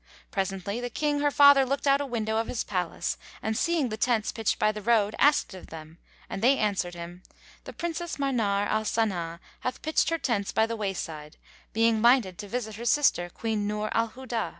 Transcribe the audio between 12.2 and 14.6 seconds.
to visit her sister Queen Nur al Huda."